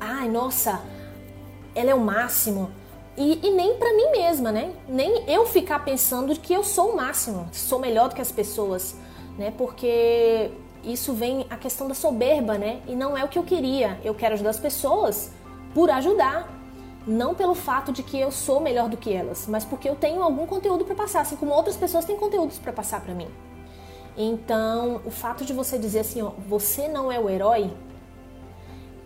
ai, 0.00 0.28
nossa, 0.28 0.80
ela 1.74 1.90
é 1.90 1.94
o 1.94 2.00
máximo, 2.00 2.70
e, 3.16 3.46
e 3.46 3.50
nem 3.50 3.74
para 3.76 3.92
mim 3.94 4.10
mesma, 4.12 4.50
né? 4.50 4.72
Nem 4.88 5.28
eu 5.28 5.44
ficar 5.44 5.84
pensando 5.84 6.34
que 6.38 6.52
eu 6.52 6.64
sou 6.64 6.92
o 6.92 6.96
máximo, 6.96 7.48
sou 7.52 7.78
melhor 7.78 8.08
do 8.08 8.14
que 8.14 8.22
as 8.22 8.32
pessoas, 8.32 8.96
né? 9.36 9.52
Porque 9.56 10.50
isso 10.84 11.12
vem 11.12 11.46
a 11.48 11.56
questão 11.56 11.88
da 11.88 11.94
soberba, 11.94 12.58
né? 12.58 12.80
E 12.86 12.94
não 12.94 13.16
é 13.16 13.24
o 13.24 13.28
que 13.28 13.38
eu 13.38 13.42
queria. 13.42 14.00
Eu 14.04 14.14
quero 14.14 14.34
ajudar 14.34 14.50
as 14.50 14.58
pessoas 14.58 15.32
por 15.74 15.90
ajudar, 15.90 16.48
não 17.06 17.34
pelo 17.34 17.54
fato 17.54 17.92
de 17.92 18.02
que 18.02 18.18
eu 18.18 18.30
sou 18.30 18.60
melhor 18.60 18.88
do 18.88 18.96
que 18.96 19.12
elas, 19.12 19.46
mas 19.48 19.64
porque 19.64 19.88
eu 19.88 19.96
tenho 19.96 20.22
algum 20.22 20.46
conteúdo 20.46 20.84
para 20.84 20.94
passar, 20.94 21.20
assim 21.20 21.36
como 21.36 21.52
outras 21.52 21.76
pessoas 21.76 22.04
têm 22.04 22.16
conteúdos 22.16 22.58
para 22.58 22.72
passar 22.72 23.00
para 23.00 23.14
mim. 23.14 23.28
Então, 24.16 25.00
o 25.04 25.10
fato 25.10 25.44
de 25.44 25.52
você 25.52 25.78
dizer 25.78 26.00
assim, 26.00 26.20
ó, 26.20 26.30
você 26.46 26.86
não 26.88 27.10
é 27.10 27.18
o 27.18 27.30
herói, 27.30 27.70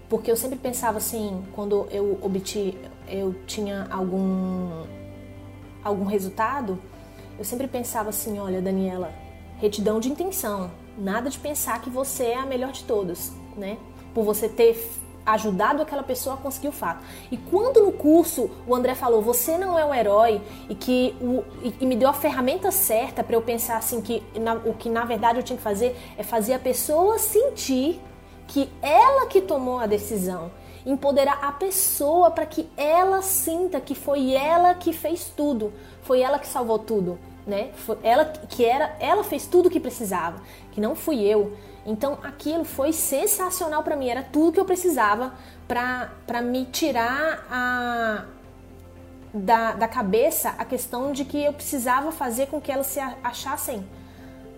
porque 0.09 0.30
eu 0.30 0.37
sempre 0.37 0.59
pensava 0.59 0.99
assim, 0.99 1.45
quando 1.52 1.87
eu 1.90 2.18
obti, 2.23 2.76
eu 3.09 3.35
tinha 3.47 3.87
algum 3.90 4.85
algum 5.83 6.04
resultado, 6.04 6.80
eu 7.38 7.45
sempre 7.45 7.68
pensava 7.68 8.09
assim, 8.09 8.40
olha, 8.40 8.61
Daniela, 8.61 9.12
retidão 9.59 10.00
de 10.00 10.11
intenção, 10.11 10.71
nada 10.98 11.30
de 11.30 11.38
pensar 11.38 11.80
que 11.80 11.90
você 11.90 12.24
é 12.24 12.36
a 12.36 12.46
melhor 12.46 12.72
de 12.72 12.84
todos, 12.84 13.32
né? 13.56 13.78
Por 14.14 14.24
você 14.24 14.48
ter 14.48 14.76
ajudado 15.26 15.82
aquela 15.82 16.04
pessoa 16.04 16.36
a 16.36 16.38
conseguir 16.38 16.68
o 16.68 16.72
fato. 16.72 17.02
E 17.30 17.36
quando 17.36 17.82
no 17.82 17.90
curso 17.90 18.48
o 18.66 18.74
André 18.74 18.94
falou, 18.94 19.20
você 19.20 19.58
não 19.58 19.76
é 19.76 19.84
o 19.84 19.92
herói, 19.92 20.40
e 20.68 20.74
que 20.74 21.16
o, 21.20 21.42
e, 21.62 21.74
e 21.80 21.86
me 21.86 21.96
deu 21.96 22.08
a 22.08 22.12
ferramenta 22.12 22.70
certa 22.70 23.24
para 23.24 23.34
eu 23.34 23.42
pensar 23.42 23.76
assim 23.76 24.00
que 24.00 24.22
na, 24.38 24.54
o 24.54 24.72
que 24.72 24.88
na 24.88 25.04
verdade 25.04 25.40
eu 25.40 25.42
tinha 25.42 25.56
que 25.56 25.62
fazer 25.62 25.96
é 26.16 26.22
fazer 26.22 26.54
a 26.54 26.58
pessoa 26.58 27.18
sentir 27.18 28.00
que 28.46 28.70
ela 28.80 29.26
que 29.26 29.40
tomou 29.40 29.80
a 29.80 29.86
decisão, 29.86 30.52
empoderar 30.86 31.40
a 31.42 31.50
pessoa 31.50 32.30
para 32.30 32.46
que 32.46 32.68
ela 32.76 33.20
sinta 33.20 33.80
que 33.80 33.96
foi 33.96 34.32
ela 34.32 34.72
que 34.74 34.92
fez 34.92 35.32
tudo, 35.36 35.72
foi 36.02 36.20
ela 36.20 36.38
que 36.38 36.46
salvou 36.46 36.78
tudo, 36.78 37.18
né? 37.46 37.70
Ela 38.02 38.24
que 38.24 38.64
era, 38.64 38.96
ela 38.98 39.22
fez 39.22 39.46
tudo 39.46 39.66
o 39.66 39.70
que 39.70 39.78
precisava, 39.78 40.40
que 40.72 40.80
não 40.80 40.96
fui 40.96 41.22
eu. 41.22 41.56
Então 41.86 42.18
aquilo 42.22 42.64
foi 42.64 42.92
sensacional 42.92 43.82
para 43.82 43.94
mim, 43.94 44.08
era 44.08 44.22
tudo 44.22 44.52
que 44.52 44.60
eu 44.60 44.64
precisava 44.64 45.34
para 45.68 46.42
me 46.42 46.64
tirar 46.64 47.46
a, 47.48 48.24
da, 49.32 49.72
da 49.72 49.86
cabeça 49.86 50.54
a 50.58 50.64
questão 50.64 51.12
de 51.12 51.24
que 51.24 51.44
eu 51.44 51.52
precisava 51.52 52.10
fazer 52.10 52.46
com 52.46 52.60
que 52.60 52.72
elas 52.72 52.88
se 52.88 52.98
achassem 53.22 53.86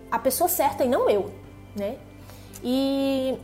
a 0.09 0.17
pessoa 0.17 0.47
certa 0.47 0.83
e 0.83 0.89
não 0.89 1.07
eu, 1.07 1.31
né? 1.75 1.97
E 2.63 3.37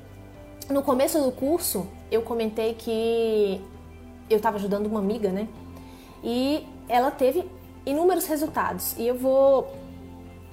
no 0.69 0.81
começo 0.81 1.21
do 1.21 1.31
curso, 1.31 1.87
eu 2.09 2.23
comentei 2.23 2.73
que 2.73 3.61
eu 4.27 4.37
estava 4.37 4.57
ajudando 4.57 4.87
uma 4.87 4.99
amiga, 4.99 5.29
né? 5.29 5.47
E 6.23 6.65
ela 6.89 7.11
teve 7.11 7.47
inúmeros 7.86 8.25
resultados. 8.25 8.96
E 8.98 9.08
eu 9.08 9.15
vou 9.15 9.72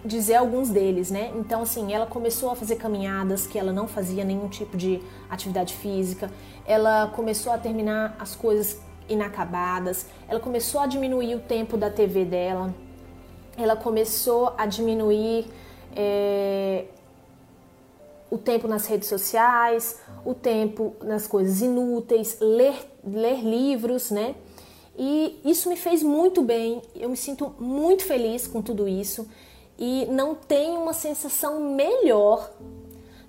dizer 0.05 0.35
alguns 0.35 0.69
deles, 0.69 1.11
né? 1.11 1.33
Então, 1.37 1.63
assim, 1.63 1.93
ela 1.93 2.07
começou 2.07 2.51
a 2.51 2.57
fazer 2.57 2.77
caminhadas 2.77 3.47
que 3.47 3.59
ela 3.59 3.73
não 3.73 3.87
fazia 3.87 4.25
nenhum 4.25 4.49
tipo 4.49 4.77
de 4.77 5.01
atividade 5.31 5.75
física. 5.75 6.31
Ela 6.67 7.09
começou 7.15 7.53
a 7.53 7.59
terminar 7.59 8.17
as 8.19 8.35
coisas 8.35 8.81
inacabadas. 9.09 10.07
Ela 10.29 10.41
começou 10.41 10.81
a 10.81 10.87
diminuir 10.87 11.35
o 11.37 11.41
tempo 11.41 11.77
da 11.77 11.91
TV 11.91 12.25
dela. 12.25 12.75
Ela 13.57 13.77
começou 13.77 14.55
a 14.59 14.67
diminuir 14.67 15.47
é, 15.95 16.87
o 18.31 18.39
tempo 18.39 18.67
nas 18.67 18.87
redes 18.87 19.09
sociais, 19.09 20.01
o 20.25 20.35
tempo 20.35 20.97
nas 21.03 21.27
coisas 21.27 21.61
inúteis, 21.61 22.39
ler, 22.41 22.75
ler 23.05 23.41
livros, 23.43 24.11
né? 24.11 24.35
E 24.99 25.41
isso 25.45 25.69
me 25.69 25.77
fez 25.77 26.03
muito 26.03 26.43
bem, 26.43 26.83
eu 26.95 27.09
me 27.09 27.17
sinto 27.17 27.55
muito 27.59 28.05
feliz 28.05 28.47
com 28.47 28.61
tudo 28.61 28.87
isso 28.87 29.27
e 29.79 30.07
não 30.11 30.35
tem 30.35 30.77
uma 30.77 30.93
sensação 30.93 31.61
melhor 31.75 32.51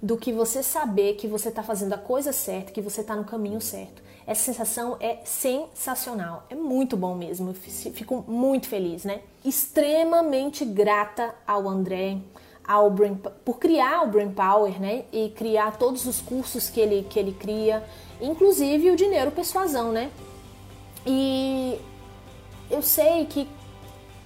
do 0.02 0.18
que 0.18 0.34
você 0.34 0.62
saber 0.62 1.16
que 1.16 1.28
você 1.28 1.48
está 1.48 1.64
fazendo 1.64 1.94
a 1.94 1.98
coisa 1.98 2.34
certa, 2.34 2.74
que 2.74 2.82
você 2.82 3.02
está 3.02 3.16
no 3.16 3.24
caminho 3.24 3.62
certo. 3.62 4.04
Essa 4.28 4.44
sensação 4.44 4.98
é 5.00 5.20
sensacional, 5.24 6.46
é 6.50 6.56
muito 6.56 6.96
bom 6.96 7.16
mesmo. 7.16 7.50
Eu 7.50 7.92
fico 7.94 8.24
muito 8.28 8.68
feliz, 8.68 9.04
né? 9.04 9.22
Extremamente 9.44 10.66
grata 10.66 11.34
ao 11.48 11.68
André, 11.68 12.18
ao 12.66 12.90
Brain, 12.90 13.16
por 13.44 13.58
criar 13.58 14.04
o 14.04 14.08
Brain 14.08 14.32
Power, 14.32 14.80
né? 14.80 15.06
E 15.12 15.30
criar 15.30 15.78
todos 15.78 16.06
os 16.06 16.22
cursos 16.22 16.70
que 16.70 16.80
ele, 16.80 17.06
que 17.10 17.20
ele 17.20 17.34
cria, 17.34 17.84
inclusive 18.22 18.92
o 18.92 18.96
Dinheiro 18.96 19.32
Persuasão, 19.32 19.92
né? 19.92 20.12
E 21.06 21.80
eu 22.70 22.82
sei 22.82 23.26
que 23.26 23.48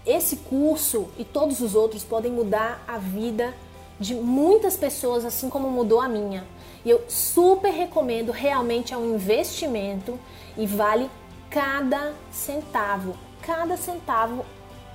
esse 0.06 0.38
curso 0.38 1.10
e 1.18 1.26
todos 1.26 1.60
os 1.60 1.76
outros 1.76 2.04
podem 2.04 2.32
mudar 2.32 2.84
a 2.88 2.98
vida 2.98 3.54
de 4.00 4.14
muitas 4.16 4.78
pessoas, 4.78 5.26
assim 5.26 5.50
como 5.50 5.70
mudou 5.70 6.00
a 6.00 6.08
minha. 6.08 6.46
E 6.86 6.90
eu 6.90 7.04
super 7.10 7.72
recomendo, 7.72 8.32
realmente 8.32 8.94
é 8.94 8.98
um 8.98 9.16
investimento 9.16 10.18
e 10.56 10.66
vale 10.66 11.10
cada 11.50 12.14
centavo. 12.32 13.16
Cada 13.42 13.76
centavo 13.76 14.46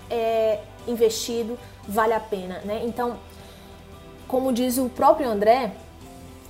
é 0.08 0.60
investido 0.86 1.58
vale 1.86 2.12
a 2.12 2.20
pena, 2.20 2.60
né? 2.64 2.82
Então, 2.84 3.18
como 4.28 4.52
diz 4.52 4.78
o 4.78 4.88
próprio 4.88 5.28
André, 5.28 5.74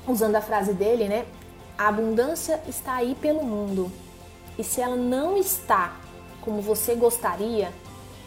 usando 0.06 0.36
a 0.36 0.40
frase 0.40 0.72
dele, 0.72 1.08
né? 1.08 1.24
A 1.76 1.88
abundância 1.88 2.60
está 2.68 2.94
aí 2.94 3.14
pelo 3.14 3.42
mundo. 3.42 3.90
E 4.58 4.64
se 4.64 4.80
ela 4.80 4.96
não 4.96 5.36
está 5.36 5.96
como 6.40 6.60
você 6.60 6.94
gostaria, 6.94 7.72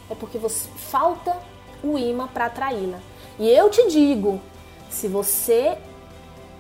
é 0.10 0.16
porque 0.16 0.38
você 0.38 0.70
falta 0.76 1.38
o 1.84 1.98
imã 1.98 2.28
para 2.28 2.46
atraí-la. 2.46 3.00
E 3.38 3.50
eu 3.50 3.70
te 3.70 3.88
digo, 3.90 4.40
se 4.90 5.08
você 5.08 5.78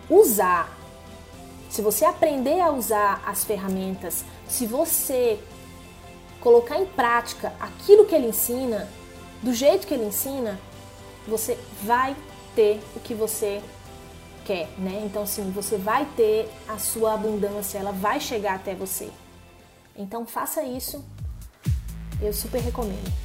usar, 0.09 0.77
se 1.69 1.81
você 1.81 2.05
aprender 2.05 2.59
a 2.59 2.71
usar 2.71 3.23
as 3.25 3.43
ferramentas, 3.43 4.23
se 4.47 4.65
você 4.65 5.39
colocar 6.41 6.77
em 6.77 6.85
prática 6.85 7.53
aquilo 7.59 8.05
que 8.05 8.13
ele 8.13 8.27
ensina, 8.27 8.87
do 9.41 9.53
jeito 9.53 9.87
que 9.87 9.93
ele 9.93 10.05
ensina, 10.05 10.59
você 11.27 11.57
vai 11.81 12.15
ter 12.55 12.79
o 12.95 12.99
que 12.99 13.13
você 13.13 13.61
quer, 14.45 14.69
né? 14.77 15.01
Então, 15.05 15.25
sim, 15.25 15.51
você 15.51 15.77
vai 15.77 16.05
ter 16.15 16.49
a 16.67 16.77
sua 16.77 17.13
abundância, 17.13 17.79
ela 17.79 17.91
vai 17.91 18.19
chegar 18.19 18.55
até 18.55 18.75
você. 18.75 19.09
Então, 19.95 20.25
faça 20.25 20.63
isso. 20.63 21.03
Eu 22.21 22.33
super 22.33 22.61
recomendo. 22.61 23.24